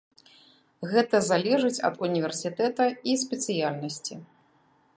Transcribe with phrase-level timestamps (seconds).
[0.93, 4.13] Гэта залежыць ад універсітэта і спецыяльнасці.